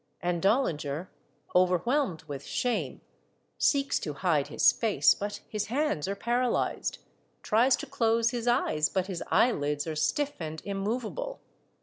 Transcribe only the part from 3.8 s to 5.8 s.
to hide his face, but his